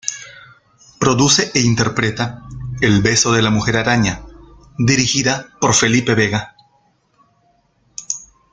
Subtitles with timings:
[0.99, 2.41] Produce e interpreta
[2.81, 4.21] "El beso de la Mujer Araña",
[4.79, 6.55] dirigida por Felipe Vega.